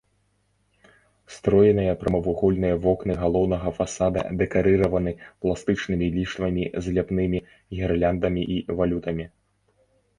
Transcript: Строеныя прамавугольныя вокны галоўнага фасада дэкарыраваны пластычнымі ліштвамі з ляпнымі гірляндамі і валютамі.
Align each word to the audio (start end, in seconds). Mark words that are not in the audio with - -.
Строеныя 1.35 1.91
прамавугольныя 2.01 2.75
вокны 2.87 3.13
галоўнага 3.21 3.67
фасада 3.77 4.21
дэкарыраваны 4.41 5.11
пластычнымі 5.41 6.07
ліштвамі 6.19 6.63
з 6.83 6.99
ляпнымі 6.99 7.39
гірляндамі 7.77 8.41
і 8.59 8.63
валютамі. 8.83 9.25